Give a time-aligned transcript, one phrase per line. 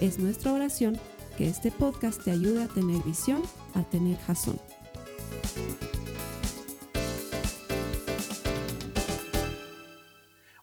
[0.00, 0.98] Es nuestra oración
[1.38, 3.40] que este podcast te ayude a tener visión,
[3.74, 4.60] a tener jazón.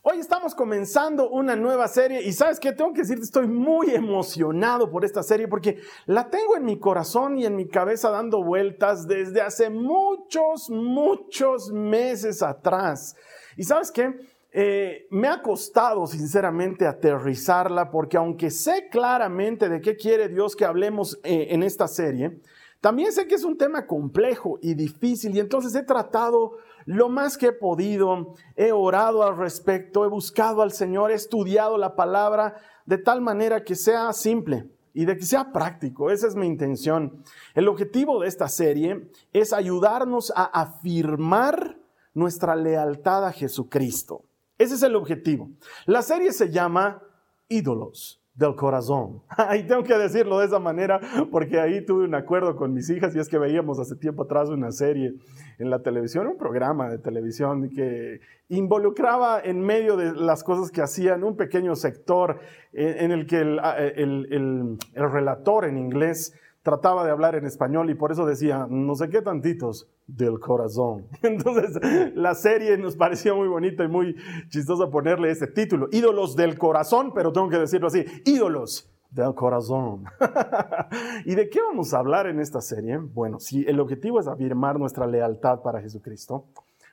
[0.04, 4.92] Hoy estamos comenzando una nueva serie y sabes qué, tengo que decirte, estoy muy emocionado
[4.92, 9.08] por esta serie porque la tengo en mi corazón y en mi cabeza dando vueltas
[9.08, 13.16] desde hace muchos, muchos meses atrás.
[13.58, 14.14] Y sabes qué,
[14.56, 20.64] eh, me ha costado sinceramente aterrizarla porque aunque sé claramente de qué quiere Dios que
[20.64, 22.40] hablemos eh, en esta serie,
[22.80, 27.36] también sé que es un tema complejo y difícil y entonces he tratado lo más
[27.36, 32.56] que he podido, he orado al respecto, he buscado al Señor, he estudiado la palabra
[32.86, 36.12] de tal manera que sea simple y de que sea práctico.
[36.12, 37.24] Esa es mi intención.
[37.56, 41.80] El objetivo de esta serie es ayudarnos a afirmar
[42.14, 44.26] nuestra lealtad a Jesucristo.
[44.64, 45.50] Ese es el objetivo.
[45.86, 47.04] La serie se llama
[47.50, 49.22] Ídolos del corazón.
[49.60, 53.14] Y tengo que decirlo de esa manera porque ahí tuve un acuerdo con mis hijas
[53.14, 55.16] y es que veíamos hace tiempo atrás una serie
[55.60, 60.82] en la televisión, un programa de televisión que involucraba en medio de las cosas que
[60.82, 62.40] hacían un pequeño sector
[62.72, 68.12] en el que el, el relator en inglés trataba de hablar en español y por
[68.12, 71.08] eso decía, no sé qué tantitos del corazón.
[71.22, 71.80] Entonces,
[72.16, 74.16] la serie nos pareció muy bonita y muy
[74.50, 80.06] chistosa ponerle ese título, ídolos del corazón, pero tengo que decirlo así, ídolos del corazón.
[81.26, 82.98] ¿Y de qué vamos a hablar en esta serie?
[82.98, 86.46] Bueno, si el objetivo es afirmar nuestra lealtad para Jesucristo,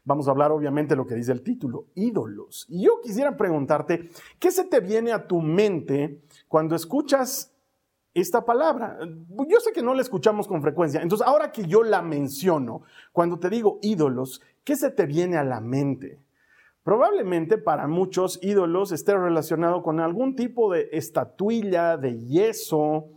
[0.04, 2.66] vamos a hablar obviamente lo que dice el título, ídolos.
[2.68, 4.10] Y yo quisiera preguntarte,
[4.40, 7.49] ¿qué se te viene a tu mente cuando escuchas
[8.14, 8.98] esta palabra.
[9.48, 11.02] Yo sé que no la escuchamos con frecuencia.
[11.02, 12.82] Entonces, ahora que yo la menciono,
[13.12, 16.20] cuando te digo ídolos, ¿qué se te viene a la mente?
[16.82, 23.10] Probablemente para muchos ídolos esté relacionado con algún tipo de estatuilla, de yeso,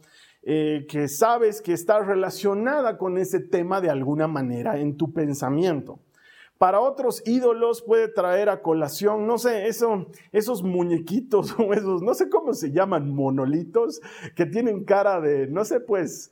[0.43, 5.99] eh, que sabes que está relacionada con ese tema de alguna manera en tu pensamiento.
[6.57, 12.13] Para otros ídolos puede traer a colación, no sé, eso, esos muñequitos o esos, no
[12.13, 14.01] sé cómo se llaman, monolitos,
[14.35, 16.31] que tienen cara de, no sé, pues,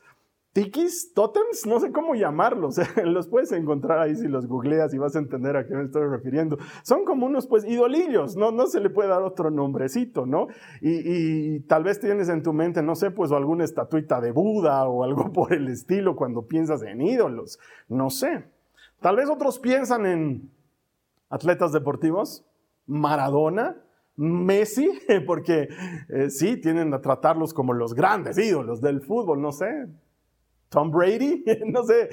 [0.54, 5.16] tikis, totems, no sé cómo llamarlos, los puedes encontrar ahí si los googleas y vas
[5.16, 6.58] a entender a qué me estoy refiriendo.
[6.84, 10.48] Son como unos pues idolillos, no, no se le puede dar otro nombrecito, ¿no?
[10.82, 14.88] Y, y, tal vez tienes en tu mente, no sé, pues alguna estatuita de Buda
[14.88, 18.46] o algo por el estilo cuando piensas en ídolos, no sé.
[19.02, 20.52] Tal vez otros piensan en
[21.30, 22.46] atletas deportivos,
[22.86, 23.78] Maradona,
[24.16, 24.92] Messi,
[25.26, 25.70] porque
[26.10, 29.88] eh, sí, tienen a tratarlos como los grandes ídolos del fútbol, no sé.
[30.70, 32.10] Tom Brady, no sé,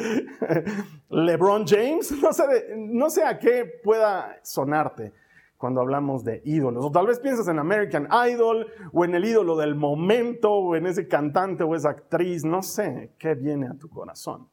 [1.10, 2.44] LeBron James, no sé,
[2.76, 5.12] no sé a qué pueda sonarte
[5.58, 6.86] cuando hablamos de ídolos.
[6.86, 10.86] O tal vez piensas en American Idol o en el ídolo del momento o en
[10.86, 14.48] ese cantante o esa actriz, no sé qué viene a tu corazón.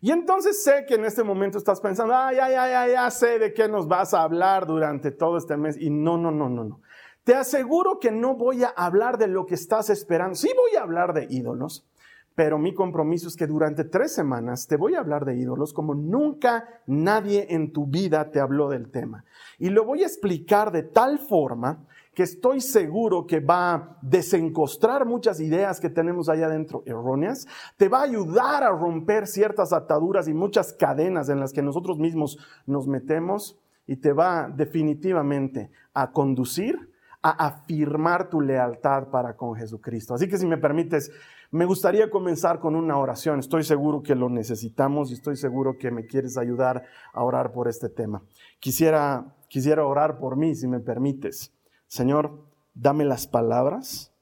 [0.00, 3.52] Y entonces sé que en este momento estás pensando, ay, ay, ay, ya sé de
[3.52, 5.76] qué nos vas a hablar durante todo este mes.
[5.80, 6.80] Y no, no, no, no, no.
[7.24, 10.34] Te aseguro que no voy a hablar de lo que estás esperando.
[10.34, 11.86] Sí voy a hablar de ídolos,
[12.34, 15.94] pero mi compromiso es que durante tres semanas te voy a hablar de ídolos como
[15.94, 19.24] nunca nadie en tu vida te habló del tema.
[19.58, 21.84] Y lo voy a explicar de tal forma
[22.18, 27.46] que estoy seguro que va a desencostrar muchas ideas que tenemos allá adentro erróneas,
[27.76, 31.96] te va a ayudar a romper ciertas ataduras y muchas cadenas en las que nosotros
[32.00, 32.36] mismos
[32.66, 36.90] nos metemos y te va definitivamente a conducir
[37.22, 40.14] a afirmar tu lealtad para con Jesucristo.
[40.14, 41.12] Así que si me permites,
[41.52, 43.38] me gustaría comenzar con una oración.
[43.38, 46.82] Estoy seguro que lo necesitamos y estoy seguro que me quieres ayudar
[47.12, 48.24] a orar por este tema.
[48.58, 51.52] Quisiera, quisiera orar por mí, si me permites.
[51.88, 52.44] Señor,
[52.74, 54.12] dame las palabras,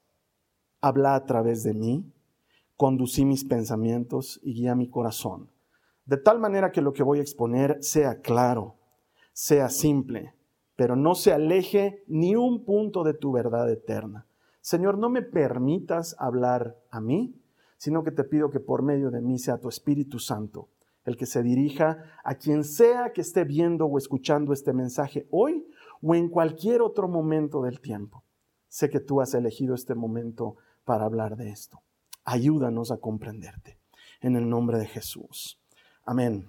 [0.81, 2.13] habla a través de mí,
[2.77, 5.51] conducí mis pensamientos y guía mi corazón,
[6.05, 8.77] de tal manera que lo que voy a exponer sea claro,
[9.33, 10.33] sea simple,
[10.77, 14.29] pero no se aleje ni un punto de tu verdad eterna.
[14.61, 17.35] Señor, no me permitas hablar a mí,
[17.79, 20.69] sino que te pido que por medio de mí sea tu Espíritu Santo
[21.07, 25.67] el que se dirija a quien sea que esté viendo o escuchando este mensaje hoy
[26.06, 28.23] o en cualquier otro momento del tiempo.
[28.69, 31.82] Sé que tú has elegido este momento para hablar de esto.
[32.25, 33.79] ayúdanos a comprenderte.
[34.20, 35.61] En el nombre de Jesús.
[36.05, 36.49] Amén.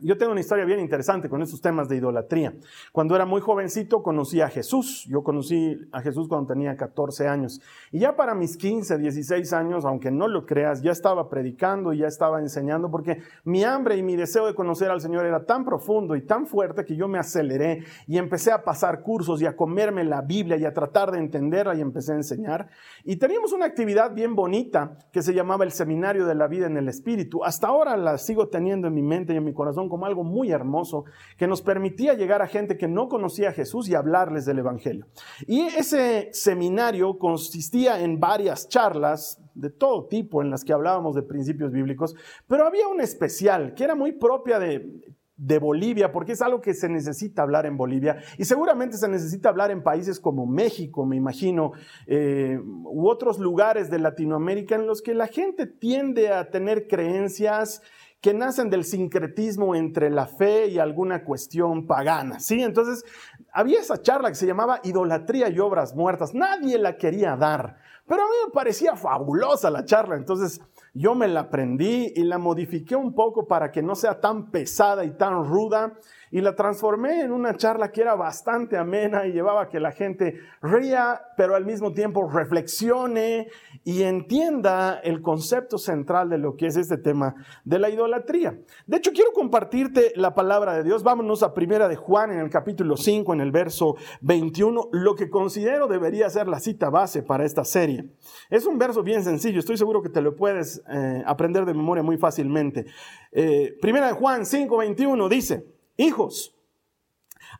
[0.00, 2.54] Yo tengo una historia bien interesante con estos temas de idolatría.
[2.92, 5.06] Cuando era muy jovencito conocí a Jesús.
[5.08, 7.60] Yo conocí a Jesús cuando tenía 14 años.
[7.90, 11.98] Y ya para mis 15, 16 años, aunque no lo creas, ya estaba predicando y
[11.98, 15.64] ya estaba enseñando porque mi hambre y mi deseo de conocer al Señor era tan
[15.64, 19.56] profundo y tan fuerte que yo me aceleré y empecé a pasar cursos y a
[19.56, 22.68] comerme la Biblia y a tratar de entenderla y empecé a enseñar.
[23.04, 26.76] Y teníamos una actividad bien bonita que se llamaba el Seminario de la Vida en
[26.76, 27.44] el Espíritu.
[27.44, 30.50] Hasta ahora la sigo teniendo en mi mente y en mi corazón como algo muy
[30.50, 31.04] hermoso
[31.36, 35.06] que nos permitía llegar a gente que no conocía a Jesús y hablarles del Evangelio.
[35.46, 41.22] Y ese seminario consistía en varias charlas de todo tipo en las que hablábamos de
[41.22, 42.14] principios bíblicos,
[42.46, 46.72] pero había una especial que era muy propia de de Bolivia, porque es algo que
[46.72, 51.16] se necesita hablar en Bolivia y seguramente se necesita hablar en países como México, me
[51.16, 51.72] imagino,
[52.06, 57.82] eh, u otros lugares de Latinoamérica en los que la gente tiende a tener creencias
[58.26, 62.60] que nacen del sincretismo entre la fe y alguna cuestión pagana, ¿sí?
[62.60, 63.04] Entonces,
[63.52, 66.34] había esa charla que se llamaba Idolatría y Obras Muertas.
[66.34, 70.60] Nadie la quería dar, pero a mí me parecía fabulosa la charla, entonces
[70.92, 75.04] yo me la aprendí y la modifiqué un poco para que no sea tan pesada
[75.04, 75.92] y tan ruda
[76.30, 79.92] y la transformé en una charla que era bastante amena y llevaba a que la
[79.92, 83.48] gente ría, pero al mismo tiempo reflexione
[83.84, 87.34] y entienda el concepto central de lo que es este tema
[87.64, 88.58] de la idolatría.
[88.86, 91.02] De hecho, quiero compartirte la palabra de Dios.
[91.02, 95.30] Vámonos a primera de Juan en el capítulo 5, en el verso 21, lo que
[95.30, 98.10] considero debería ser la cita base para esta serie.
[98.50, 102.02] Es un verso bien sencillo, estoy seguro que te lo puedes eh, aprender de memoria
[102.02, 102.86] muy fácilmente.
[103.32, 106.54] Eh, primera de Juan 5, 21 dice, hijos,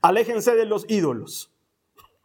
[0.02, 1.52] aléjense de los ídolos.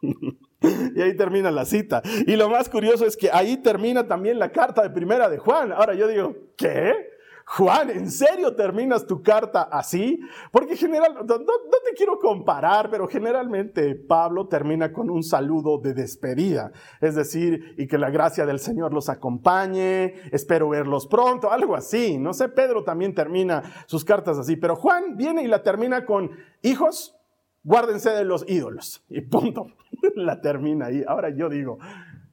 [0.02, 2.02] y ahí termina la cita.
[2.26, 5.72] Y lo más curioso es que ahí termina también la carta de primera de Juan.
[5.72, 7.11] Ahora yo digo, ¿qué?
[7.54, 10.18] Juan, ¿en serio terminas tu carta así?
[10.50, 16.72] Porque general, no, te quiero comparar, pero generalmente Pablo termina con un saludo de despedida.
[17.02, 22.16] Es decir, y que la gracia del Señor los acompañe, espero verlos pronto, algo así.
[22.16, 26.30] No sé, Pedro también termina sus cartas así, pero Juan viene y la termina con,
[26.62, 27.18] hijos,
[27.64, 29.04] guárdense de los ídolos.
[29.10, 29.66] Y punto,
[30.14, 31.04] la termina ahí.
[31.06, 31.78] Ahora yo digo,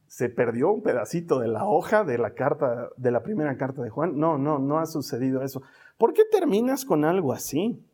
[0.09, 3.91] se perdió un pedacito de la hoja de la carta, de la primera carta de
[3.91, 4.17] Juan.
[4.17, 5.61] No, no, no ha sucedido eso.
[5.99, 7.85] ¿Por qué terminas con algo así?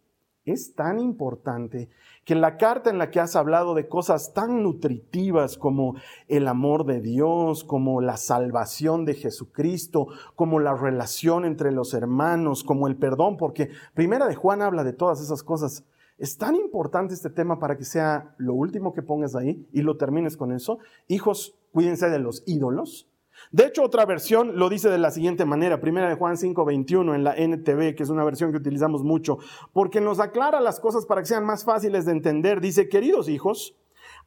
[0.46, 1.90] Es tan importante
[2.24, 5.96] que la carta en la que has hablado de cosas tan nutritivas como
[6.30, 12.64] el amor de Dios, como la salvación de Jesucristo, como la relación entre los hermanos,
[12.64, 15.84] como el perdón, porque primera de Juan habla de todas esas cosas.
[16.18, 19.98] Es tan importante este tema para que sea lo último que pongas ahí y lo
[19.98, 20.80] termines con eso.
[21.08, 23.10] Hijos, cuídense de los ídolos.
[23.52, 27.26] De hecho, otra versión lo dice de la siguiente manera, primera de Juan 5:21 en
[27.26, 29.40] la NTV, que es una versión que utilizamos mucho,
[29.74, 32.62] porque nos aclara las cosas para que sean más fáciles de entender.
[32.62, 33.76] Dice, queridos hijos,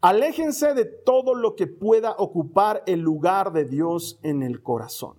[0.03, 5.17] aléjense de todo lo que pueda ocupar el lugar de Dios en el corazón.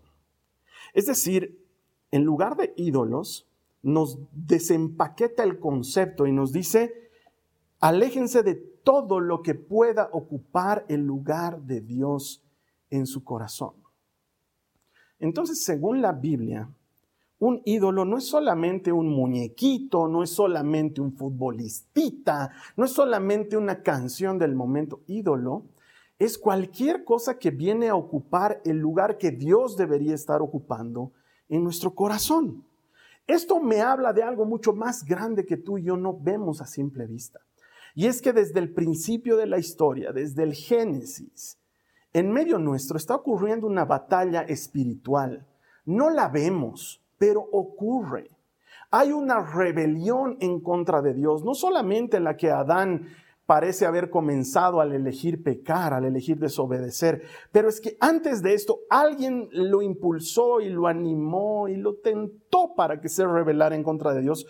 [0.93, 1.65] Es decir,
[2.11, 3.48] en lugar de ídolos,
[3.81, 6.93] nos desempaqueta el concepto y nos dice,
[7.79, 12.43] aléjense de todo lo que pueda ocupar el lugar de Dios
[12.89, 13.73] en su corazón.
[15.19, 16.69] Entonces, según la Biblia,
[17.39, 23.55] un ídolo no es solamente un muñequito, no es solamente un futbolistita, no es solamente
[23.55, 25.01] una canción del momento.
[25.07, 25.63] Ídolo
[26.17, 31.13] es cualquier cosa que viene a ocupar el lugar que Dios debería estar ocupando
[31.47, 32.65] en nuestro corazón.
[33.29, 36.65] Esto me habla de algo mucho más grande que tú y yo no vemos a
[36.65, 37.39] simple vista.
[37.93, 41.59] Y es que desde el principio de la historia, desde el Génesis,
[42.11, 45.45] en medio nuestro está ocurriendo una batalla espiritual.
[45.85, 48.31] No la vemos, pero ocurre.
[48.89, 53.09] Hay una rebelión en contra de Dios, no solamente en la que Adán
[53.49, 57.23] parece haber comenzado al elegir pecar, al elegir desobedecer.
[57.51, 62.75] Pero es que antes de esto alguien lo impulsó y lo animó y lo tentó
[62.75, 64.45] para que se rebelara en contra de Dios.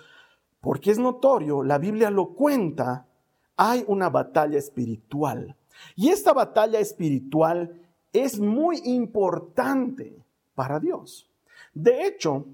[0.60, 3.08] Porque es notorio, la Biblia lo cuenta,
[3.56, 5.56] hay una batalla espiritual.
[5.96, 7.80] Y esta batalla espiritual
[8.12, 10.14] es muy importante
[10.56, 11.32] para Dios.
[11.74, 12.48] De hecho,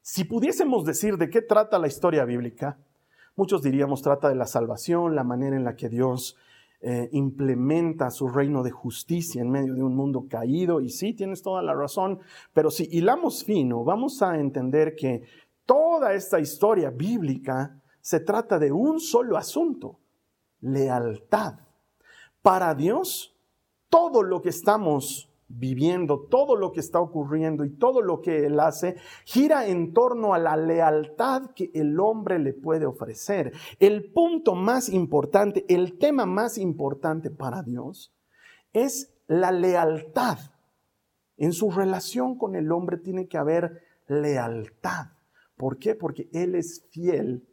[0.00, 2.78] si pudiésemos decir de qué trata la historia bíblica,
[3.36, 6.36] Muchos diríamos trata de la salvación, la manera en la que Dios
[6.80, 10.80] eh, implementa su reino de justicia en medio de un mundo caído.
[10.80, 12.20] Y sí, tienes toda la razón,
[12.52, 15.22] pero si hilamos fino, vamos a entender que
[15.66, 19.98] toda esta historia bíblica se trata de un solo asunto,
[20.60, 21.54] lealtad.
[22.42, 23.34] Para Dios,
[23.88, 28.58] todo lo que estamos viviendo, todo lo que está ocurriendo y todo lo que Él
[28.60, 33.52] hace, gira en torno a la lealtad que el hombre le puede ofrecer.
[33.78, 38.12] El punto más importante, el tema más importante para Dios
[38.72, 40.38] es la lealtad.
[41.36, 45.06] En su relación con el hombre tiene que haber lealtad.
[45.56, 45.94] ¿Por qué?
[45.94, 47.46] Porque Él es fiel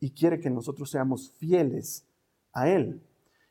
[0.00, 2.06] y quiere que nosotros seamos fieles
[2.52, 3.02] a Él.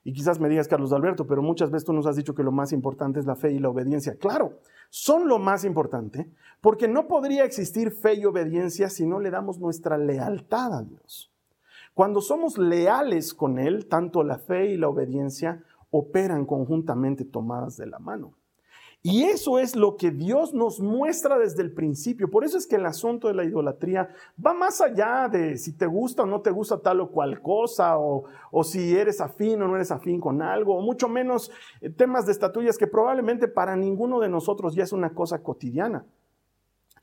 [0.08, 2.52] Y quizás me digas, Carlos Alberto, pero muchas veces tú nos has dicho que lo
[2.52, 4.16] más importante es la fe y la obediencia.
[4.18, 4.60] Claro,
[4.92, 6.30] son lo más importante,
[6.62, 11.34] porque no podría existir fe y obediencia si no le damos nuestra lealtad a Dios.
[11.96, 17.88] Cuando somos leales con Él, tanto la fe y la obediencia operan conjuntamente tomadas de
[17.88, 18.34] la mano.
[19.08, 22.28] Y eso es lo que Dios nos muestra desde el principio.
[22.32, 24.10] Por eso es que el asunto de la idolatría
[24.44, 28.00] va más allá de si te gusta o no te gusta tal o cual cosa,
[28.00, 28.24] o,
[28.64, 32.32] si eres afín o no eres afín con algo, o mucho menos eh, temas de
[32.32, 36.04] estatuillas que probablemente para ninguno de nosotros ya es una cosa cotidiana.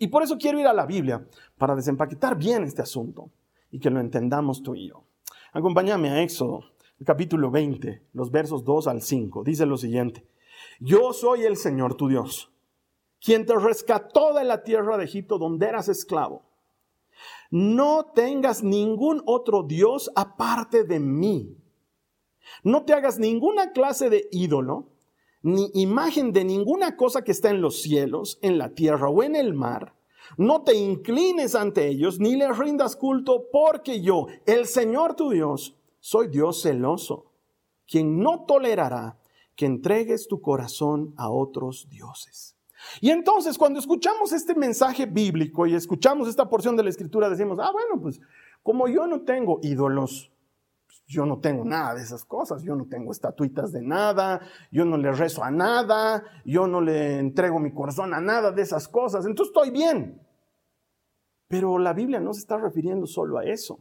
[0.00, 1.25] Y por eso quiero ir a la Biblia,
[1.56, 3.30] para desempaquetar bien este asunto
[3.71, 5.04] y que lo entendamos tú y yo.
[5.52, 6.64] Acompáñame a Éxodo,
[7.04, 9.44] capítulo 20, los versos 2 al 5.
[9.44, 10.26] Dice lo siguiente.
[10.84, 12.50] Yo soy el Señor tu Dios,
[13.20, 16.42] quien te rescató de la tierra de Egipto donde eras esclavo.
[17.52, 21.56] No tengas ningún otro Dios aparte de mí.
[22.64, 24.88] No te hagas ninguna clase de ídolo,
[25.40, 29.36] ni imagen de ninguna cosa que está en los cielos, en la tierra o en
[29.36, 29.94] el mar.
[30.36, 35.76] No te inclines ante ellos, ni les rindas culto, porque yo, el Señor tu Dios,
[36.00, 37.26] soy Dios celoso,
[37.86, 39.21] quien no tolerará
[39.62, 42.57] que entregues tu corazón a otros dioses.
[43.00, 47.61] Y entonces cuando escuchamos este mensaje bíblico y escuchamos esta porción de la escritura, decimos,
[47.62, 48.21] ah, bueno, pues
[48.64, 50.33] como yo no tengo ídolos,
[51.07, 54.40] yo no tengo nada de esas cosas, yo no tengo estatuitas de nada,
[54.73, 58.62] yo no le rezo a nada, yo no le entrego mi corazón a nada de
[58.62, 60.21] esas cosas, entonces estoy bien.
[61.47, 63.78] Pero la Biblia no se está refiriendo solo a eso.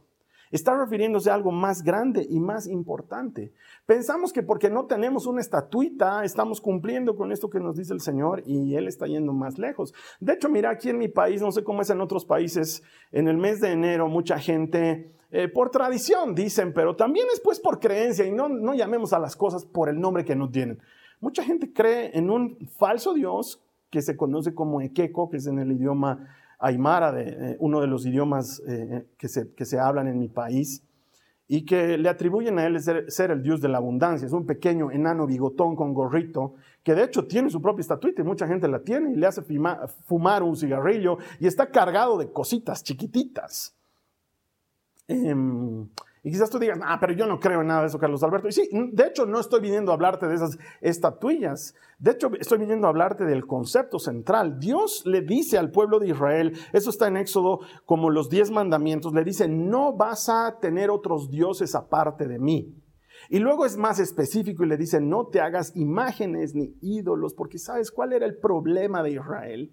[0.52, 3.52] Está refiriéndose a algo más grande y más importante.
[3.86, 8.00] Pensamos que porque no tenemos una estatuita, estamos cumpliendo con esto que nos dice el
[8.00, 9.94] Señor y Él está yendo más lejos.
[10.20, 13.28] De hecho, mira, aquí en mi país, no sé cómo es en otros países, en
[13.28, 17.80] el mes de enero mucha gente, eh, por tradición dicen, pero también es pues por
[17.80, 20.78] creencia y no, no llamemos a las cosas por el nombre que no tienen.
[21.20, 25.58] Mucha gente cree en un falso Dios que se conoce como Ekeko, que es en
[25.58, 26.28] el idioma
[26.62, 30.18] aymara, de, eh, uno de los idiomas eh, eh, que, se, que, se, hablan en
[30.18, 30.82] mi país,
[31.48, 34.24] y que le atribuyen a él ser, el dios de la abundancia.
[34.24, 38.24] Es un pequeño enano bigotón con gorrito, que de hecho tiene su propia estatuita y
[38.24, 39.42] mucha gente la tiene y le hace
[40.06, 43.76] fumar un cigarrillo y está cargado de cositas chiquititas.
[45.08, 45.88] Em,
[46.24, 48.46] y quizás tú digas, ah, pero yo no creo en nada de eso, Carlos Alberto.
[48.46, 51.74] Y sí, de hecho no estoy viniendo a hablarte de esas estatuillas.
[51.98, 54.60] De hecho, estoy viniendo a hablarte del concepto central.
[54.60, 59.12] Dios le dice al pueblo de Israel, eso está en Éxodo como los diez mandamientos,
[59.12, 62.72] le dice, no vas a tener otros dioses aparte de mí.
[63.28, 67.58] Y luego es más específico y le dice, no te hagas imágenes ni ídolos, porque
[67.58, 69.72] sabes cuál era el problema de Israel.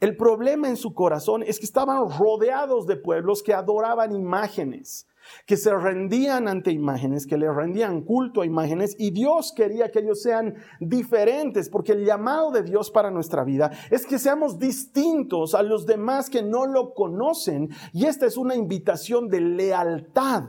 [0.00, 5.06] El problema en su corazón es que estaban rodeados de pueblos que adoraban imágenes
[5.46, 10.00] que se rendían ante imágenes, que le rendían culto a imágenes y Dios quería que
[10.00, 15.54] ellos sean diferentes, porque el llamado de Dios para nuestra vida es que seamos distintos
[15.54, 20.44] a los demás que no lo conocen y esta es una invitación de lealtad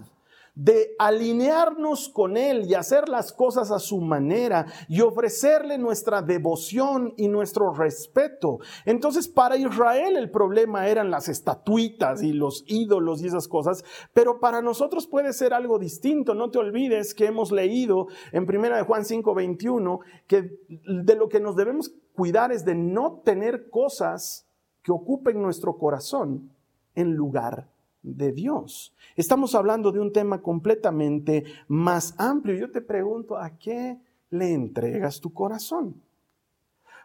[0.53, 7.13] de alinearnos con Él y hacer las cosas a su manera y ofrecerle nuestra devoción
[7.15, 8.59] y nuestro respeto.
[8.85, 14.39] Entonces, para Israel el problema eran las estatuitas y los ídolos y esas cosas, pero
[14.39, 16.33] para nosotros puede ser algo distinto.
[16.35, 21.39] No te olvides que hemos leído en 1 de Juan 5:21 que de lo que
[21.39, 24.47] nos debemos cuidar es de no tener cosas
[24.83, 26.51] que ocupen nuestro corazón
[26.95, 27.70] en lugar
[28.03, 28.93] de Dios.
[29.15, 32.55] Estamos hablando de un tema completamente más amplio.
[32.55, 36.01] Yo te pregunto, ¿a qué le entregas tu corazón?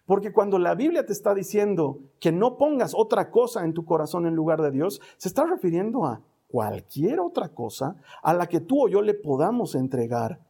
[0.07, 4.26] Porque cuando la Biblia te está diciendo que no pongas otra cosa en tu corazón
[4.26, 8.85] en lugar de Dios, se está refiriendo a cualquier otra cosa a la que tú
[8.85, 10.41] o yo le podamos entregar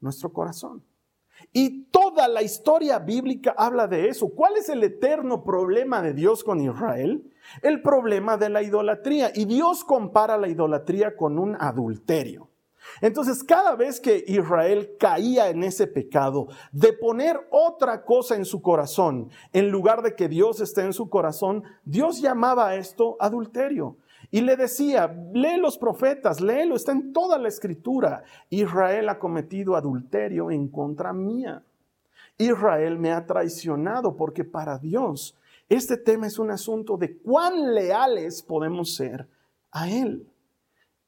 [0.00, 0.82] nuestro corazón.
[1.52, 4.28] Y toda la historia bíblica habla de eso.
[4.28, 7.30] ¿Cuál es el eterno problema de Dios con Israel?
[7.62, 9.32] El problema de la idolatría.
[9.34, 12.50] Y Dios compara la idolatría con un adulterio.
[13.00, 18.62] Entonces, cada vez que Israel caía en ese pecado de poner otra cosa en su
[18.62, 23.96] corazón, en lugar de que Dios esté en su corazón, Dios llamaba a esto adulterio.
[24.30, 28.22] Y le decía, lee los profetas, léelo, está en toda la escritura.
[28.48, 31.62] Israel ha cometido adulterio en contra mía.
[32.38, 35.36] Israel me ha traicionado, porque para Dios
[35.70, 39.28] este tema es un asunto de cuán leales podemos ser
[39.70, 40.26] a Él.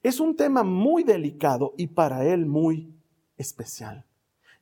[0.05, 2.95] Es un tema muy delicado y para Él muy
[3.37, 4.05] especial.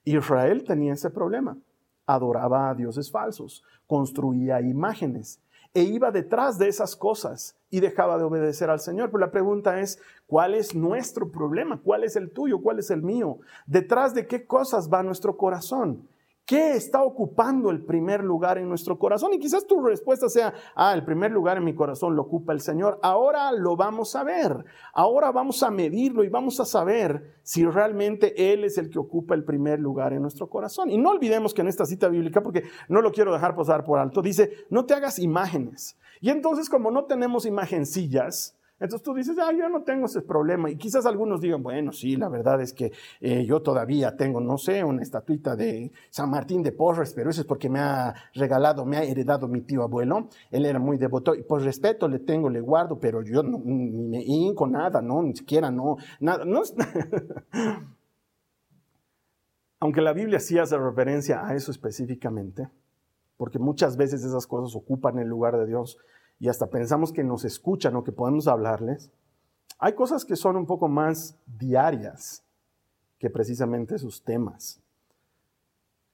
[0.04, 1.58] Israel tenía ese problema.
[2.06, 5.38] Adoraba a dioses falsos, construía imágenes
[5.72, 9.10] e iba detrás de esas cosas y dejaba de obedecer al Señor.
[9.10, 11.80] Pero la pregunta es, ¿cuál es nuestro problema?
[11.82, 12.60] ¿Cuál es el tuyo?
[12.60, 13.38] ¿Cuál es el mío?
[13.66, 16.08] ¿Detrás de qué cosas va nuestro corazón?
[16.50, 19.32] ¿Qué está ocupando el primer lugar en nuestro corazón?
[19.32, 22.60] Y quizás tu respuesta sea, ah, el primer lugar en mi corazón lo ocupa el
[22.60, 22.98] Señor.
[23.04, 24.64] Ahora lo vamos a ver.
[24.92, 29.36] Ahora vamos a medirlo y vamos a saber si realmente Él es el que ocupa
[29.36, 30.90] el primer lugar en nuestro corazón.
[30.90, 34.00] Y no olvidemos que en esta cita bíblica, porque no lo quiero dejar pasar por
[34.00, 35.96] alto, dice, no te hagas imágenes.
[36.20, 40.70] Y entonces como no tenemos imagencillas, entonces tú dices, ah, yo no tengo ese problema.
[40.70, 44.56] Y quizás algunos digan, bueno, sí, la verdad es que eh, yo todavía tengo, no
[44.56, 48.86] sé, una estatuita de San Martín de Porres, pero eso es porque me ha regalado,
[48.86, 50.28] me ha heredado mi tío abuelo.
[50.50, 53.90] Él era muy devoto y por respeto le tengo, le guardo, pero yo no, ni
[53.90, 56.44] me hinco nada, no, ni siquiera no, nada.
[59.78, 62.70] Aunque la Biblia sí hace referencia a eso específicamente,
[63.36, 65.98] porque muchas veces esas cosas ocupan el lugar de Dios
[66.40, 69.12] y hasta pensamos que nos escuchan o que podemos hablarles,
[69.78, 72.42] hay cosas que son un poco más diarias
[73.18, 74.80] que precisamente sus temas.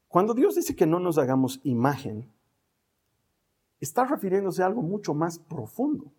[0.08, 2.28] Cuando Dios dice que no nos hagamos imagen,
[3.80, 6.12] está refiriéndose a algo mucho más profundo.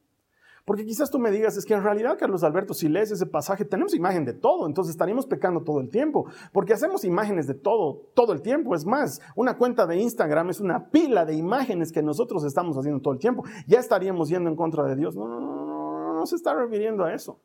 [0.67, 3.63] Porque quizás tú me digas, es que en realidad, Carlos Alberto, si lees ese pasaje,
[3.63, 8.09] tenemos imagen de todo, entonces estaríamos pecando todo el tiempo, porque hacemos imágenes de todo,
[8.13, 8.75] todo el tiempo.
[8.75, 13.01] Es más, una cuenta de Instagram es una pila de imágenes que nosotros estamos haciendo
[13.01, 13.45] todo el tiempo.
[13.65, 15.15] Ya estaríamos yendo en contra de Dios.
[15.15, 17.39] No, no, no, no, no se está refiriendo a eso.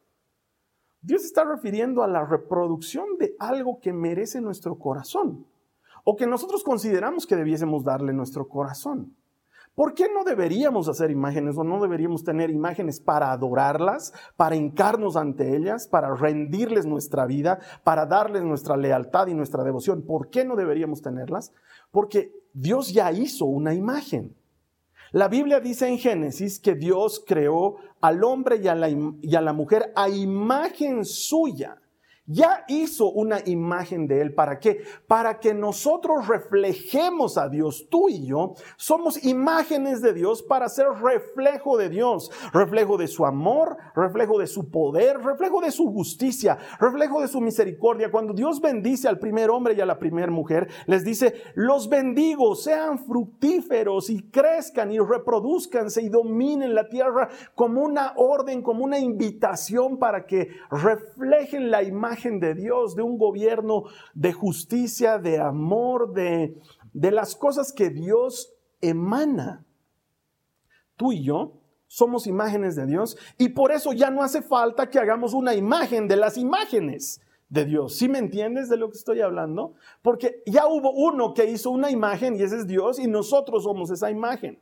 [1.01, 5.47] Dios está refiriendo a la reproducción de algo que merece nuestro corazón,
[6.03, 9.15] o que nosotros consideramos que debiésemos darle nuestro corazón.
[9.75, 15.17] ¿Por qué no deberíamos hacer imágenes o no deberíamos tener imágenes para adorarlas, para hincarnos
[15.17, 20.03] ante ellas, para rendirles nuestra vida, para darles nuestra lealtad y nuestra devoción?
[20.03, 21.53] ¿Por qué no deberíamos tenerlas?
[21.91, 24.37] Porque Dios ya hizo una imagen.
[25.11, 29.41] La Biblia dice en Génesis que Dios creó al hombre y a la, y a
[29.41, 31.82] la mujer a imagen suya
[32.33, 34.35] ya hizo una imagen de Él.
[34.35, 34.83] ¿Para qué?
[35.07, 37.87] Para que nosotros reflejemos a Dios.
[37.91, 42.31] Tú y yo somos imágenes de Dios para ser reflejo de Dios.
[42.53, 47.41] Reflejo de su amor, reflejo de su poder, reflejo de su justicia, reflejo de su
[47.41, 48.11] misericordia.
[48.11, 52.55] Cuando Dios bendice al primer hombre y a la primera mujer, les dice, los bendigo,
[52.55, 58.99] sean fructíferos y crezcan y reproduzcanse y dominen la tierra como una orden, como una
[58.99, 66.13] invitación para que reflejen la imagen de Dios, de un gobierno de justicia, de amor,
[66.13, 66.57] de,
[66.93, 69.65] de las cosas que Dios emana.
[70.97, 71.55] Tú y yo
[71.87, 76.09] somos imágenes de Dios y por eso ya no hace falta que hagamos una imagen
[76.09, 77.97] de las imágenes de Dios.
[77.97, 79.75] ¿Sí me entiendes de lo que estoy hablando?
[80.01, 83.91] Porque ya hubo uno que hizo una imagen y ese es Dios y nosotros somos
[83.91, 84.59] esa imagen.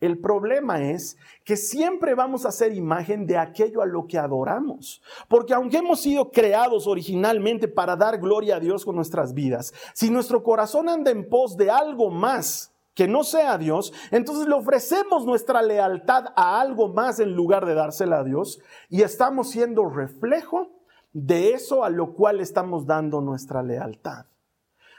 [0.00, 5.02] El problema es que siempre vamos a ser imagen de aquello a lo que adoramos.
[5.28, 10.10] Porque aunque hemos sido creados originalmente para dar gloria a Dios con nuestras vidas, si
[10.10, 15.26] nuestro corazón anda en pos de algo más que no sea Dios, entonces le ofrecemos
[15.26, 20.68] nuestra lealtad a algo más en lugar de dársela a Dios y estamos siendo reflejo
[21.12, 24.26] de eso a lo cual estamos dando nuestra lealtad.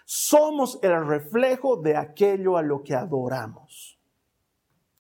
[0.06, 3.91] Somos el reflejo de aquello a lo que adoramos.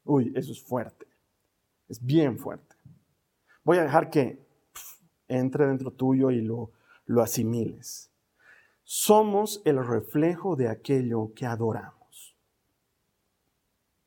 [0.04, 1.08] Uy, eso es fuerte.
[1.88, 2.76] Es bien fuerte.
[3.64, 4.40] Voy a dejar que
[5.28, 6.72] entre dentro tuyo y lo,
[7.06, 8.12] lo asimiles.
[8.84, 12.36] Somos el reflejo de aquello que adoramos.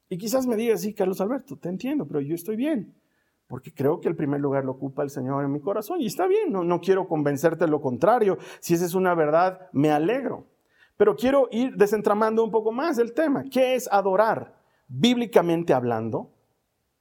[0.09, 2.95] Y quizás me digas, sí, Carlos Alberto, te entiendo, pero yo estoy bien,
[3.47, 6.01] porque creo que el primer lugar lo ocupa el Señor en mi corazón.
[6.01, 8.39] Y está bien, no, no quiero convencerte de lo contrario.
[8.61, 10.47] Si esa es una verdad, me alegro.
[10.97, 13.45] Pero quiero ir desentramando un poco más el tema.
[13.45, 14.63] ¿Qué es adorar?
[14.99, 16.31] Bíblicamente hablando,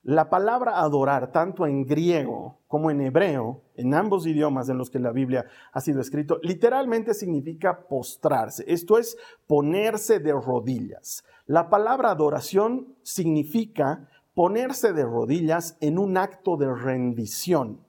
[0.02, 5.00] la palabra adorar, tanto en griego como en hebreo, en ambos idiomas en los que
[5.00, 8.66] la Biblia ha sido escrito, literalmente significa postrarse.
[8.68, 9.16] Esto es
[9.48, 11.24] ponerse de rodillas.
[11.46, 17.80] La palabra adoración significa ponerse de rodillas en un acto de rendición,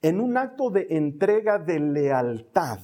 [0.00, 2.80] en un acto de entrega de lealtad.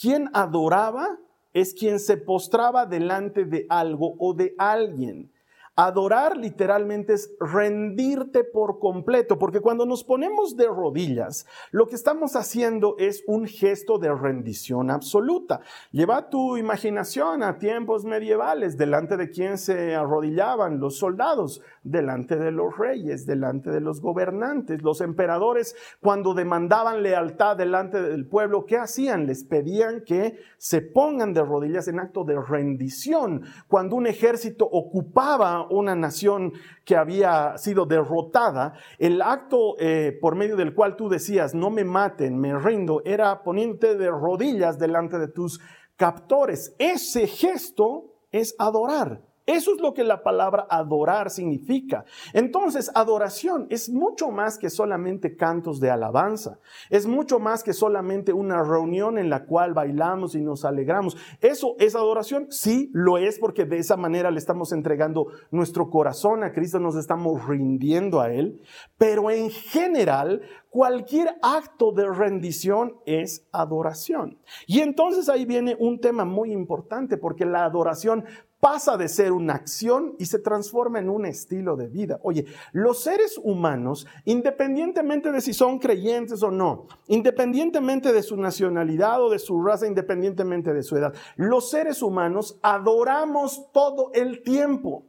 [0.00, 1.18] Quien adoraba
[1.54, 5.32] es quien se postraba delante de algo o de alguien
[5.78, 12.34] Adorar literalmente es rendirte por completo, porque cuando nos ponemos de rodillas, lo que estamos
[12.34, 15.60] haciendo es un gesto de rendición absoluta.
[15.92, 22.50] Lleva tu imaginación a tiempos medievales, delante de quien se arrodillaban los soldados, delante de
[22.50, 28.76] los reyes, delante de los gobernantes, los emperadores, cuando demandaban lealtad delante del pueblo, ¿qué
[28.76, 29.26] hacían?
[29.26, 33.42] Les pedían que se pongan de rodillas en acto de rendición.
[33.68, 36.52] Cuando un ejército ocupaba una nación
[36.84, 41.84] que había sido derrotada, el acto eh, por medio del cual tú decías, no me
[41.84, 45.60] maten, me rindo, era poniéndote de rodillas delante de tus
[45.96, 46.74] captores.
[46.78, 49.22] Ese gesto es adorar.
[49.46, 52.04] Eso es lo que la palabra adorar significa.
[52.32, 56.58] Entonces, adoración es mucho más que solamente cantos de alabanza.
[56.90, 61.16] Es mucho más que solamente una reunión en la cual bailamos y nos alegramos.
[61.40, 62.48] ¿Eso es adoración?
[62.50, 66.96] Sí, lo es porque de esa manera le estamos entregando nuestro corazón a Cristo, nos
[66.96, 68.60] estamos rindiendo a Él.
[68.98, 74.38] Pero en general, cualquier acto de rendición es adoración.
[74.66, 78.24] Y entonces ahí viene un tema muy importante porque la adoración
[78.60, 82.18] pasa de ser una acción y se transforma en un estilo de vida.
[82.22, 89.22] Oye, los seres humanos, independientemente de si son creyentes o no, independientemente de su nacionalidad
[89.22, 95.04] o de su raza, independientemente de su edad, los seres humanos adoramos todo el tiempo.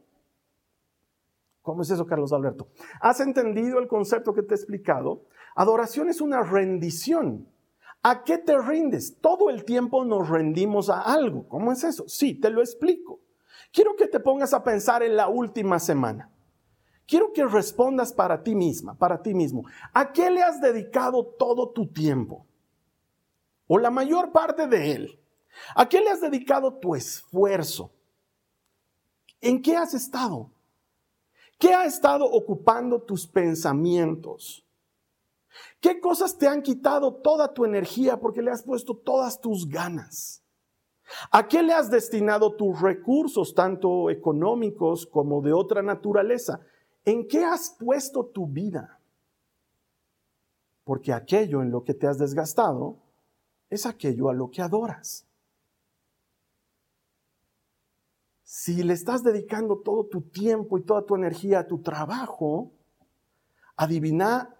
[1.62, 2.68] ¿Cómo es eso, Carlos Alberto?
[3.00, 5.24] ¿Has entendido el concepto que te he explicado?
[5.54, 7.48] Adoración es una rendición.
[8.02, 9.18] ¿A qué te rindes?
[9.20, 11.48] Todo el tiempo nos rendimos a algo.
[11.48, 12.04] ¿Cómo es eso?
[12.06, 13.20] Sí, te lo explico.
[13.72, 16.30] Quiero que te pongas a pensar en la última semana.
[17.06, 19.64] Quiero que respondas para ti misma, para ti mismo.
[19.94, 22.46] ¿A qué le has dedicado todo tu tiempo?
[23.66, 25.20] O la mayor parte de él.
[25.74, 27.92] ¿A qué le has dedicado tu esfuerzo?
[29.40, 30.50] ¿En qué has estado?
[31.58, 34.64] ¿Qué ha estado ocupando tus pensamientos?
[35.80, 40.42] ¿Qué cosas te han quitado toda tu energía porque le has puesto todas tus ganas?
[41.30, 46.60] ¿A qué le has destinado tus recursos, tanto económicos como de otra naturaleza?
[47.04, 49.00] ¿En qué has puesto tu vida?
[50.84, 52.98] Porque aquello en lo que te has desgastado
[53.70, 55.26] es aquello a lo que adoras.
[58.42, 62.72] Si le estás dedicando todo tu tiempo y toda tu energía a tu trabajo,
[63.76, 64.54] adivina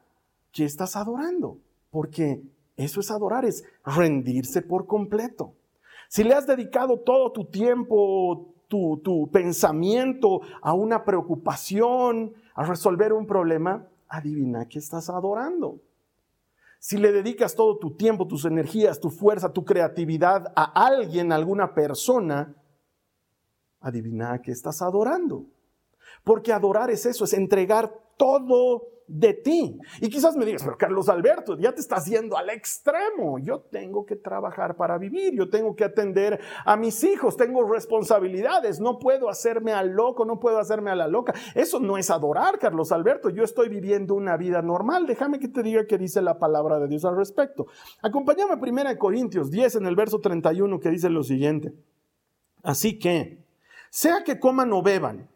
[0.52, 1.58] que estás adorando,
[1.90, 2.42] porque
[2.76, 5.54] eso es adorar, es rendirse por completo.
[6.08, 13.26] Si le has dedicado todo tu tiempo, tu, pensamiento a una preocupación, a resolver un
[13.26, 15.80] problema, adivina que estás adorando.
[16.78, 21.34] Si le dedicas todo tu tiempo, tus energías, tu fuerza, tu creatividad a alguien, a
[21.34, 22.54] alguna persona,
[23.80, 25.44] adivina que estás adorando.
[26.24, 29.78] Porque adorar es eso, es entregar todo de ti.
[30.00, 33.38] Y quizás me digas, pero Carlos Alberto, ya te estás yendo al extremo.
[33.38, 38.80] Yo tengo que trabajar para vivir, yo tengo que atender a mis hijos, tengo responsabilidades,
[38.80, 41.34] no puedo hacerme al loco, no puedo hacerme a la loca.
[41.54, 43.30] Eso no es adorar, Carlos Alberto.
[43.30, 45.06] Yo estoy viviendo una vida normal.
[45.06, 47.66] Déjame que te diga qué dice la palabra de Dios al respecto.
[48.02, 51.72] Acompáñame a 1 Corintios 10 en el verso 31 que dice lo siguiente.
[52.62, 53.42] Así que,
[53.88, 55.30] sea que coman o beban,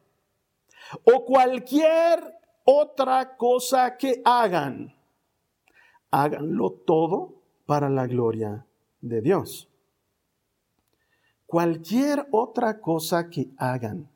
[1.04, 4.94] o cualquier otra cosa que hagan,
[6.10, 8.66] háganlo todo para la gloria
[9.00, 9.68] de Dios.
[11.46, 14.10] Cualquier otra cosa que hagan.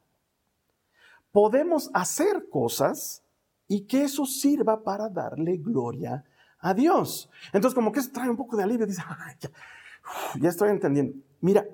[1.32, 3.22] Podemos hacer cosas
[3.68, 6.24] y que eso sirva para darle gloria
[6.60, 7.28] a Dios.
[7.52, 9.02] Entonces, como que eso trae un poco de alivio, dice,
[9.40, 9.50] ya,
[10.40, 11.14] ya estoy entendiendo.
[11.40, 11.66] Mira,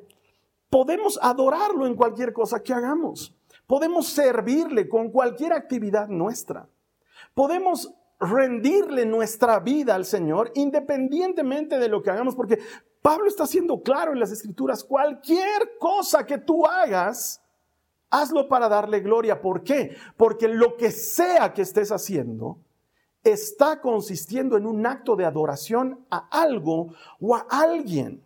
[0.69, 3.35] podemos adorarlo en cualquier cosa que hagamos.
[3.73, 6.69] Podemos servirle con cualquier actividad nuestra.
[7.33, 12.59] Podemos rendirle nuestra vida al Señor independientemente de lo que hagamos, porque
[13.01, 17.43] Pablo está siendo claro en las escrituras, cualquier cosa que tú hagas,
[18.11, 19.41] hazlo para darle gloria.
[19.41, 19.97] ¿Por qué?
[20.19, 22.59] Porque lo que sea que estés haciendo
[23.25, 28.23] está consistiendo en un acto de adoración a algo o a alguien.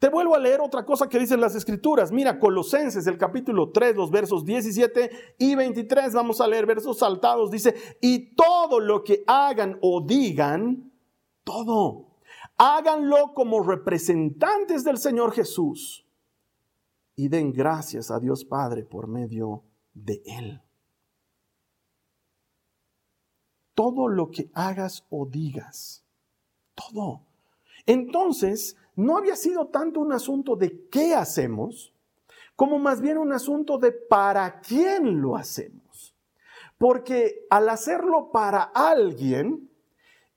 [0.00, 2.10] Te vuelvo a leer otra cosa que dicen las escrituras.
[2.10, 6.14] Mira, Colosenses, el capítulo 3, los versos 17 y 23.
[6.14, 7.50] Vamos a leer versos saltados.
[7.50, 10.90] Dice, y todo lo que hagan o digan,
[11.44, 12.16] todo,
[12.56, 16.06] háganlo como representantes del Señor Jesús
[17.14, 20.62] y den gracias a Dios Padre por medio de Él.
[23.74, 26.06] Todo lo que hagas o digas,
[26.74, 27.26] todo.
[27.84, 31.92] Entonces, no había sido tanto un asunto de qué hacemos,
[32.56, 36.14] como más bien un asunto de para quién lo hacemos.
[36.76, 39.70] Porque al hacerlo para alguien,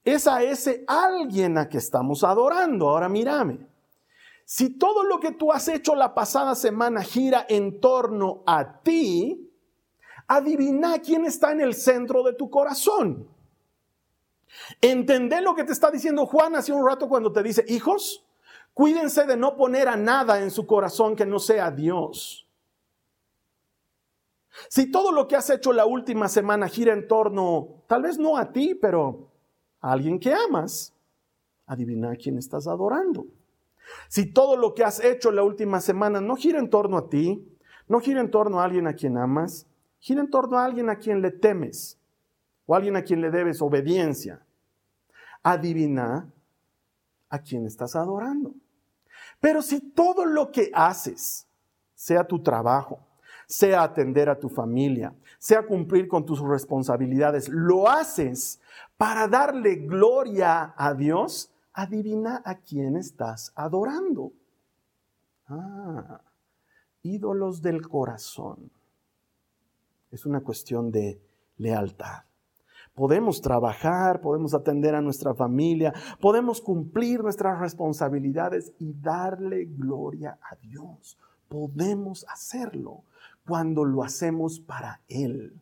[0.04, 2.90] es a ese alguien a que estamos adorando.
[2.90, 3.68] Ahora mírame.
[4.46, 9.50] Si todo lo que tú has hecho la pasada semana gira en torno a ti,
[10.28, 13.28] adivina quién está en el centro de tu corazón.
[14.82, 18.26] Entendé lo que te está diciendo Juan hace un rato cuando te dice, hijos,
[18.74, 22.48] cuídense de no poner a nada en su corazón que no sea Dios.
[24.70, 28.38] Si todo lo que has hecho la última semana gira en torno, tal vez no
[28.38, 29.30] a ti, pero
[29.82, 30.94] a alguien que amas,
[31.66, 33.26] adivina a quién estás adorando.
[34.08, 37.46] Si todo lo que has hecho la última semana no gira en torno a ti,
[37.88, 39.68] no gira en torno a alguien a quien amas,
[40.00, 41.98] gira en torno a alguien a quien le temes
[42.66, 44.46] o a alguien a quien le debes obediencia,
[45.42, 46.32] adivina
[47.30, 48.54] a quién estás adorando.
[49.44, 51.46] Pero si todo lo que haces,
[51.94, 53.06] sea tu trabajo,
[53.46, 58.62] sea atender a tu familia, sea cumplir con tus responsabilidades, lo haces
[58.96, 64.32] para darle gloria a Dios, adivina a quién estás adorando.
[65.50, 66.22] Ah,
[67.02, 68.72] ídolos del corazón.
[70.10, 71.20] Es una cuestión de
[71.58, 72.24] lealtad.
[72.96, 80.56] Podemos trabajar, podemos atender a nuestra familia, podemos cumplir nuestras responsabilidades y darle gloria a
[80.58, 81.18] Dios.
[81.50, 83.04] Podemos hacerlo
[83.48, 85.60] cuando lo hacemos para Él.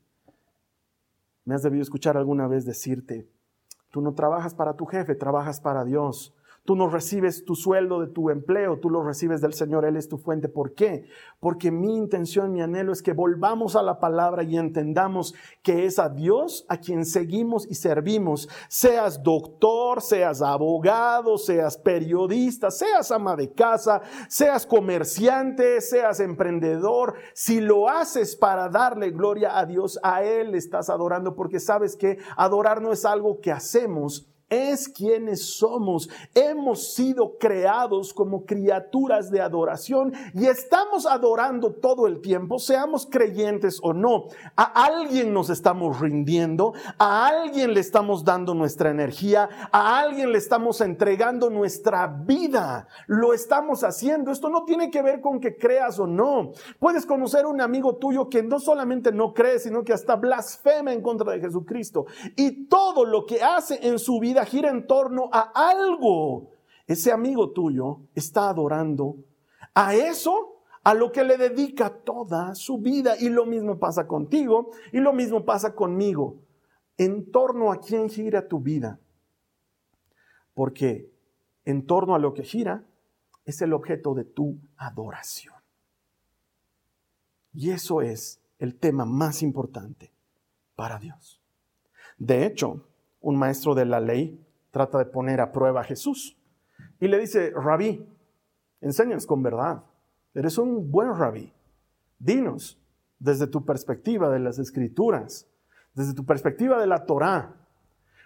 [1.45, 3.27] Me has debido escuchar alguna vez decirte,
[3.91, 6.33] tú no trabajas para tu jefe, trabajas para Dios.
[6.63, 10.07] Tú no recibes tu sueldo de tu empleo, tú lo recibes del Señor, Él es
[10.07, 10.47] tu fuente.
[10.47, 11.05] ¿Por qué?
[11.39, 15.97] Porque mi intención, mi anhelo es que volvamos a la palabra y entendamos que es
[15.97, 18.47] a Dios a quien seguimos y servimos.
[18.69, 27.15] Seas doctor, seas abogado, seas periodista, seas ama de casa, seas comerciante, seas emprendedor.
[27.33, 32.19] Si lo haces para darle gloria a Dios, a Él estás adorando porque sabes que
[32.37, 36.09] adorar no es algo que hacemos, es quienes somos.
[36.35, 43.79] Hemos sido creados como criaturas de adoración y estamos adorando todo el tiempo, seamos creyentes
[43.81, 44.25] o no.
[44.55, 50.37] A alguien nos estamos rindiendo, a alguien le estamos dando nuestra energía, a alguien le
[50.37, 52.87] estamos entregando nuestra vida.
[53.07, 54.31] Lo estamos haciendo.
[54.31, 56.51] Esto no tiene que ver con que creas o no.
[56.77, 61.01] Puedes conocer un amigo tuyo que no solamente no cree, sino que hasta blasfema en
[61.01, 62.05] contra de Jesucristo.
[62.35, 66.51] Y todo lo que hace en su vida gira en torno a algo.
[66.87, 69.17] Ese amigo tuyo está adorando
[69.73, 73.15] a eso a lo que le dedica toda su vida.
[73.19, 76.41] Y lo mismo pasa contigo y lo mismo pasa conmigo.
[76.97, 78.99] En torno a quién gira tu vida.
[80.53, 81.09] Porque
[81.65, 82.83] en torno a lo que gira
[83.45, 85.55] es el objeto de tu adoración.
[87.53, 90.11] Y eso es el tema más importante
[90.75, 91.41] para Dios.
[92.17, 92.87] De hecho,
[93.21, 96.37] un maestro de la ley trata de poner a prueba a Jesús.
[96.99, 98.05] Y le dice, rabí,
[98.81, 99.83] enséñanos con verdad.
[100.33, 101.53] Eres un buen rabí.
[102.19, 102.79] Dinos,
[103.19, 105.47] desde tu perspectiva de las escrituras,
[105.93, 107.55] desde tu perspectiva de la Torá,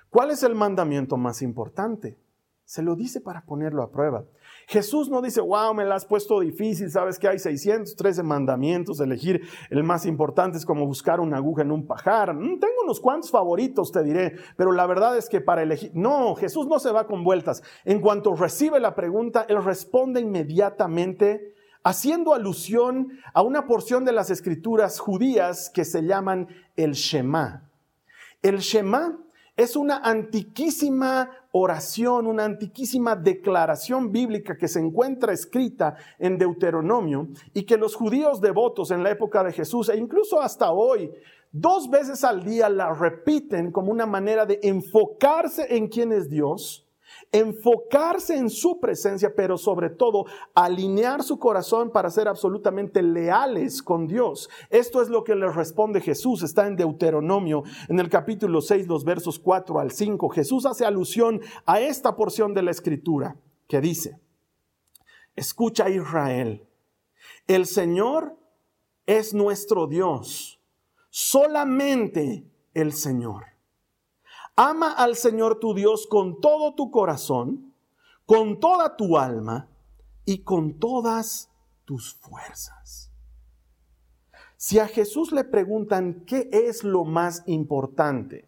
[0.10, 2.18] ¿cuál es el mandamiento más importante?
[2.64, 4.26] Se lo dice para ponerlo a prueba.
[4.68, 9.42] Jesús no dice, wow, me la has puesto difícil, sabes que hay 613 mandamientos, elegir
[9.70, 12.34] el más importante es como buscar una aguja en un pajar.
[12.34, 16.36] Mm, tengo unos cuantos favoritos, te diré, pero la verdad es que para elegir, no,
[16.36, 17.62] Jesús no se va con vueltas.
[17.84, 24.32] En cuanto recibe la pregunta, él responde inmediatamente haciendo alusión a una porción de las
[24.32, 27.70] escrituras judías que se llaman el Shema.
[28.42, 29.20] El Shema
[29.58, 37.64] es una antiquísima oración, una antiquísima declaración bíblica que se encuentra escrita en Deuteronomio y
[37.64, 41.12] que los judíos devotos en la época de Jesús e incluso hasta hoy,
[41.52, 46.85] dos veces al día la repiten como una manera de enfocarse en quién es Dios
[47.32, 54.08] enfocarse en su presencia, pero sobre todo alinear su corazón para ser absolutamente leales con
[54.08, 54.50] Dios.
[54.70, 56.44] Esto es lo que le responde Jesús.
[56.44, 60.30] Está en Deuteronomio, en el capítulo 6, los versos 4 al 5.
[60.30, 64.20] Jesús hace alusión a esta porción de la escritura que dice,
[65.36, 66.68] escucha Israel,
[67.48, 68.38] el Señor
[69.06, 70.60] es nuestro Dios,
[71.10, 73.55] solamente el Señor.
[74.56, 77.74] Ama al Señor tu Dios con todo tu corazón,
[78.26, 79.70] con toda tu alma
[80.24, 81.52] y con todas
[81.84, 83.12] tus fuerzas.
[84.56, 88.48] Si a Jesús le preguntan qué es lo más importante,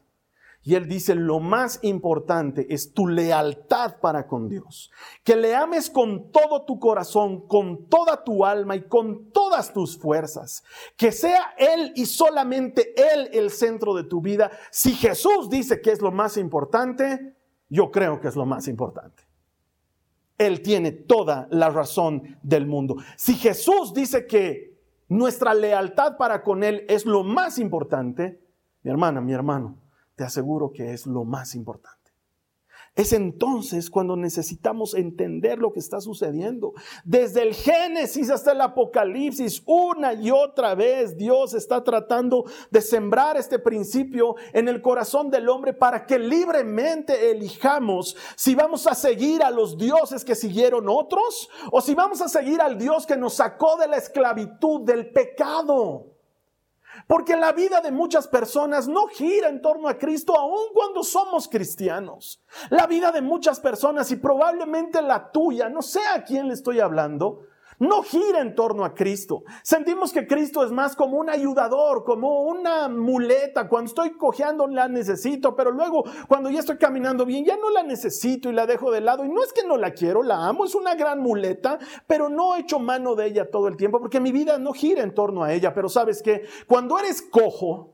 [0.68, 4.92] Y él dice, lo más importante es tu lealtad para con Dios.
[5.24, 9.98] Que le ames con todo tu corazón, con toda tu alma y con todas tus
[9.98, 10.66] fuerzas.
[10.98, 14.52] Que sea Él y solamente Él el centro de tu vida.
[14.70, 17.38] Si Jesús dice que es lo más importante,
[17.70, 19.24] yo creo que es lo más importante.
[20.38, 22.98] Él tiene toda la razón del mundo.
[23.16, 24.78] Si Jesús dice que
[25.08, 28.42] nuestra lealtad para con Él es lo más importante,
[28.84, 29.87] mi hermana, mi hermano,
[30.18, 31.96] te aseguro que es lo más importante.
[32.96, 36.74] Es entonces cuando necesitamos entender lo que está sucediendo.
[37.06, 43.38] Desde el Génesis hasta el Apocalipsis, una y otra vez Dios está tratando de sembrar
[43.38, 49.44] este principio en el corazón del hombre para que libremente elijamos si vamos a seguir
[49.44, 53.36] a los dioses que siguieron otros o si vamos a seguir al Dios que nos
[53.36, 56.17] sacó de la esclavitud, del pecado.
[57.08, 61.48] Porque la vida de muchas personas no gira en torno a Cristo aun cuando somos
[61.48, 62.44] cristianos.
[62.70, 66.82] La vida de muchas personas y probablemente la tuya, no sé a quién le estoy
[66.82, 67.44] hablando,
[67.80, 69.44] no gira en torno a Cristo.
[69.64, 73.70] Sentimos que Cristo es más como un ayudador, como una muleta.
[73.70, 77.84] Cuando estoy cojeando la necesito, pero luego cuando ya estoy caminando bien ya no la
[77.84, 79.26] necesito y la dejo de lado.
[79.26, 82.56] Y no es que no la quiero, la amo, es una gran muleta, pero no
[82.56, 85.44] he hecho mano de ella todo el tiempo porque mi vida no gira en torno
[85.44, 85.74] a ella.
[85.74, 87.94] Pero sabes que cuando eres cojo,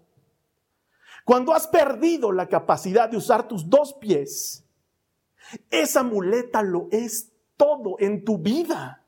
[1.25, 4.65] cuando has perdido la capacidad de usar tus dos pies,
[5.69, 9.02] esa muleta lo es todo en tu vida.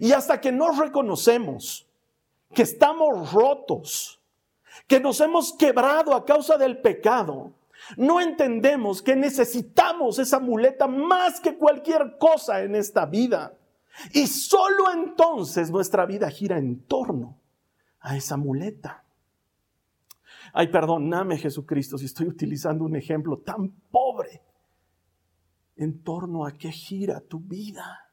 [0.00, 1.86] Y hasta que no reconocemos
[2.52, 4.20] que estamos rotos,
[4.86, 7.52] que nos hemos quebrado a causa del pecado,
[7.96, 13.56] no entendemos que necesitamos esa muleta más que cualquier cosa en esta vida.
[14.12, 17.38] Y solo entonces nuestra vida gira en torno
[18.00, 19.04] a esa muleta.
[20.52, 24.42] Ay, perdóname Jesucristo si estoy utilizando un ejemplo tan pobre.
[25.76, 28.03] En torno a qué gira tu vida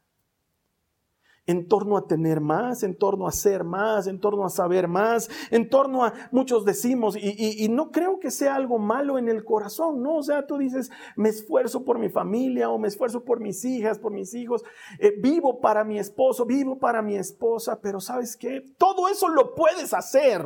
[1.48, 5.30] en torno a tener más, en torno a ser más, en torno a saber más,
[5.50, 10.04] en torno a, muchos decimos, y, no creo que sea algo malo en el corazón,
[10.04, 10.18] ¿no?
[10.18, 13.98] O sea, tú dices, me esfuerzo por mi familia o me esfuerzo por mis hijas,
[13.98, 14.64] por mis hijos,
[15.00, 18.64] eh, vivo para mi esposo, vivo para mi esposa, pero ¿sabes qué?
[18.78, 20.46] Todo eso lo puedes hacer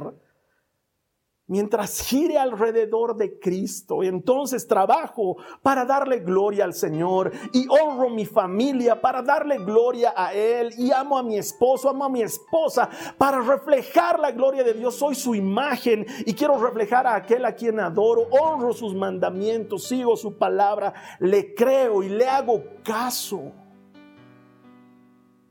[1.48, 4.04] mientras gire alrededor de Cristo.
[4.04, 10.34] Entonces trabajo para darle gloria al Señor y honro mi familia para darle gloria a
[10.34, 14.74] Él y amo a mi esposo, amo a mi esposa para reflejar la gloria de
[14.74, 14.96] Dios.
[14.96, 20.16] Soy su imagen y quiero reflejar a aquel a quien adoro, honro sus mandamientos, sigo
[20.18, 23.52] su palabra, le creo y le hago caso.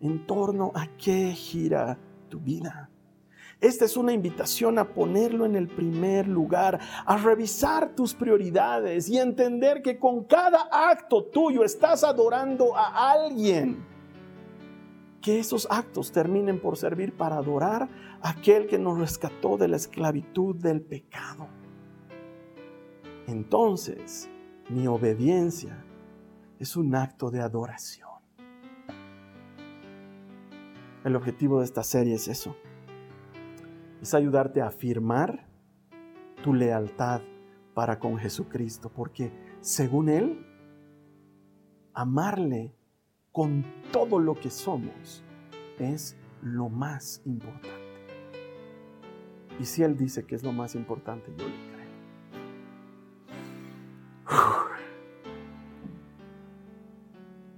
[0.00, 2.90] En torno a qué gira tu vida.
[3.60, 9.18] Esta es una invitación a ponerlo en el primer lugar, a revisar tus prioridades y
[9.18, 13.84] entender que con cada acto tuyo estás adorando a alguien.
[15.20, 17.88] Que esos actos terminen por servir para adorar
[18.20, 21.48] a aquel que nos rescató de la esclavitud del pecado.
[23.26, 24.28] Entonces,
[24.68, 25.82] mi obediencia
[26.58, 28.10] es un acto de adoración.
[31.04, 32.54] El objetivo de esta serie es eso
[34.04, 35.48] es ayudarte a afirmar
[36.42, 37.22] tu lealtad
[37.72, 40.46] para con Jesucristo, porque según Él,
[41.94, 42.74] amarle
[43.32, 45.24] con todo lo que somos
[45.78, 47.70] es lo más importante.
[49.58, 51.84] Y si Él dice que es lo más importante, yo le creo.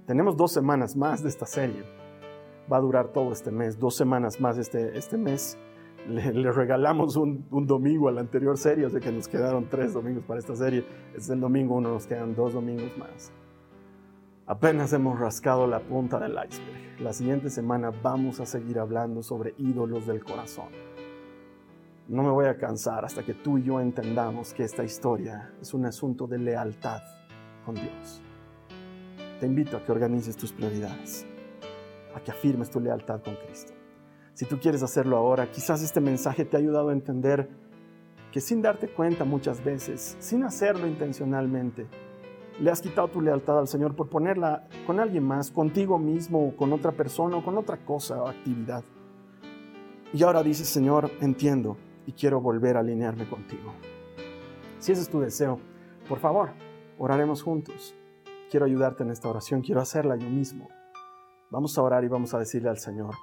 [0.05, 1.83] Tenemos dos semanas más de esta serie.
[2.71, 5.57] Va a durar todo este mes, dos semanas más este, este mes
[6.07, 10.23] le, regalamos un, domingo a la anterior serie, o sea que nos quedaron tres domingos
[10.23, 10.85] para esta serie.
[11.09, 13.31] Este es el domingo uno, nos quedan dos domingos más.
[14.45, 17.01] Apenas hemos rascado la punta del iceberg.
[17.01, 20.69] La siguiente semana vamos a seguir hablando sobre ídolos del corazón.
[22.07, 25.73] No me voy a cansar hasta que tú y yo entendamos que esta historia es
[25.73, 27.01] un asunto de lealtad
[27.65, 28.21] con Dios.
[29.41, 31.25] Te invito a que organices tus prioridades,
[32.15, 33.76] a que afirmes tu lealtad con Cristo.
[34.37, 37.49] Si tú quieres hacerlo ahora, quizás este mensaje te ha ayudado a entender
[38.31, 41.87] que sin darte cuenta muchas veces, sin hacerlo intencionalmente,
[42.59, 46.55] le has quitado tu lealtad al Señor por ponerla con alguien más, contigo mismo, o
[46.55, 48.83] con otra persona, o con otra cosa o actividad.
[50.13, 51.75] Y ahora dices, Señor, entiendo
[52.05, 53.73] y quiero volver a alinearme contigo.
[54.77, 55.59] Si ese es tu deseo,
[56.07, 56.51] por favor,
[56.99, 57.95] oraremos juntos.
[58.51, 60.69] Quiero ayudarte en esta oración, quiero hacerla yo mismo.
[61.49, 63.15] Vamos a orar y vamos a decirle al Señor,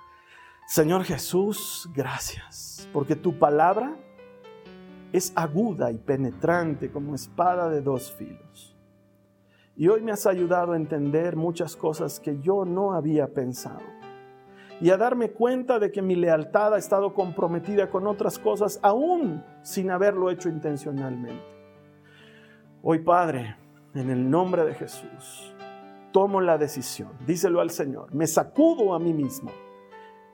[0.67, 3.95] Señor Jesús, gracias, porque tu palabra
[5.13, 8.75] es aguda y penetrante como espada de dos filos.
[9.77, 13.83] Y hoy me has ayudado a entender muchas cosas que yo no había pensado
[14.81, 19.45] y a darme cuenta de que mi lealtad ha estado comprometida con otras cosas aún
[19.63, 21.45] sin haberlo hecho intencionalmente.
[22.83, 23.57] Hoy, Padre,
[23.95, 25.55] en el nombre de Jesús,
[26.13, 29.51] tomo la decisión, díselo al Señor, me sacudo a mí mismo,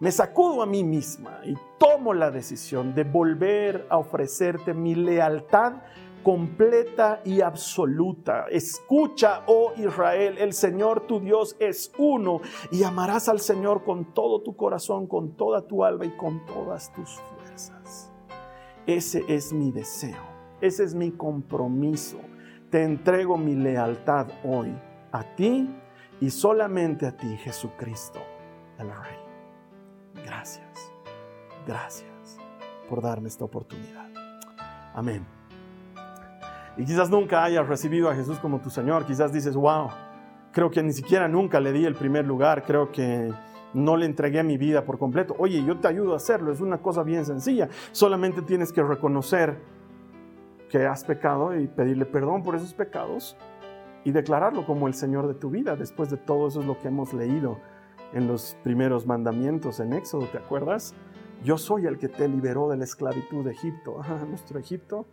[0.00, 5.74] me sacudo a mí misma y tomo la decisión de volver a ofrecerte mi lealtad
[6.22, 8.46] completa y absoluta.
[8.50, 12.40] Escucha, oh Israel, el Señor tu Dios es uno
[12.70, 16.92] y amarás al Señor con todo tu corazón, con toda tu alma y con todas
[16.92, 18.10] tus fuerzas.
[18.86, 20.22] Ese es mi deseo,
[20.62, 22.18] ese es mi compromiso.
[22.70, 24.74] Te entrego mi lealtad hoy
[25.12, 25.68] a ti
[26.20, 28.20] y solamente a ti, Jesucristo,
[28.78, 29.19] el Rey.
[30.24, 30.92] Gracias,
[31.66, 32.38] gracias
[32.88, 34.08] por darme esta oportunidad.
[34.94, 35.40] Amén
[36.80, 39.88] y quizás nunca hayas recibido a Jesús como tu Señor, quizás dices, wow,
[40.50, 43.32] creo que ni siquiera nunca le di el primer lugar, creo que
[43.74, 45.34] no le entregué mi vida por completo.
[45.38, 49.58] Oye, yo te ayudo a hacerlo, es una cosa bien sencilla, solamente tienes que reconocer
[50.70, 53.36] que has pecado y pedirle perdón por esos pecados
[54.04, 55.76] y declararlo como el Señor de tu vida.
[55.76, 57.58] Después de todo eso es lo que hemos leído
[58.12, 60.94] en los primeros mandamientos en Éxodo, ¿te acuerdas?
[61.44, 64.00] Yo soy el que te liberó de la esclavitud de Egipto.
[64.28, 65.06] nuestro Egipto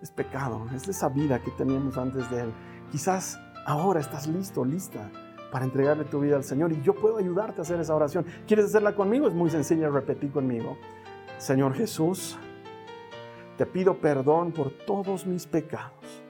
[0.00, 2.52] es pecado, es esa vida que teníamos antes de Él.
[2.90, 5.10] Quizás ahora estás listo, lista
[5.50, 8.24] para entregarle tu vida al Señor y yo puedo ayudarte a hacer esa oración.
[8.46, 9.28] ¿Quieres hacerla conmigo?
[9.28, 10.76] Es muy sencilla, repetir conmigo.
[11.38, 12.38] Señor Jesús,
[13.56, 16.22] te pido perdón por todos mis pecados.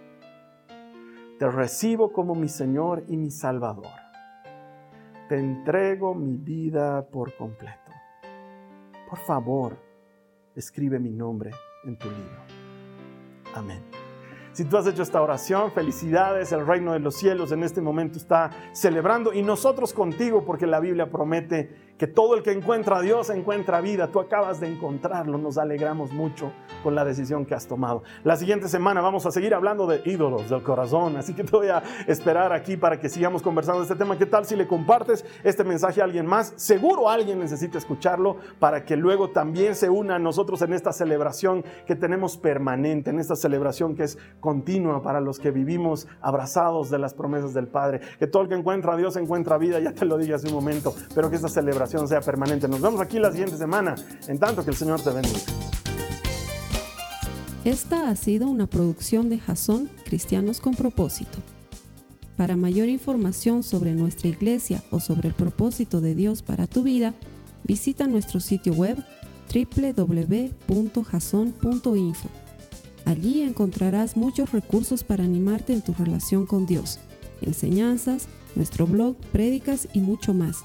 [1.38, 4.07] Te recibo como mi Señor y mi Salvador.
[5.28, 7.92] Te entrego mi vida por completo.
[9.08, 9.76] Por favor,
[10.56, 11.50] escribe mi nombre
[11.84, 12.40] en tu libro.
[13.54, 13.82] Amén.
[14.52, 18.18] Si tú has hecho esta oración, felicidades, el reino de los cielos en este momento
[18.18, 23.00] está celebrando y nosotros contigo porque la Biblia promete que todo el que encuentra a
[23.02, 24.06] Dios encuentra vida.
[24.06, 26.52] Tú acabas de encontrarlo, nos alegramos mucho
[26.84, 28.04] con la decisión que has tomado.
[28.22, 31.68] La siguiente semana vamos a seguir hablando de ídolos del corazón, así que te voy
[31.68, 34.16] a esperar aquí para que sigamos conversando de este tema.
[34.16, 36.52] ¿Qué tal si le compartes este mensaje a alguien más?
[36.56, 41.64] Seguro alguien necesita escucharlo para que luego también se una a nosotros en esta celebración
[41.84, 46.98] que tenemos permanente, en esta celebración que es continua para los que vivimos abrazados de
[46.98, 48.00] las promesas del Padre.
[48.20, 50.54] Que todo el que encuentra a Dios encuentra vida, ya te lo dije hace un
[50.54, 52.68] momento, pero que esta celebración sea permanente.
[52.68, 53.94] Nos vemos aquí la siguiente semana.
[54.26, 55.38] En tanto que el Señor te bendiga.
[57.64, 61.38] Esta ha sido una producción de Jason Cristianos con Propósito.
[62.36, 67.14] Para mayor información sobre nuestra iglesia o sobre el propósito de Dios para tu vida,
[67.64, 68.96] visita nuestro sitio web
[69.52, 70.38] www.jason.info.
[73.04, 77.00] Allí encontrarás muchos recursos para animarte en tu relación con Dios,
[77.40, 80.64] enseñanzas, nuestro blog, prédicas y mucho más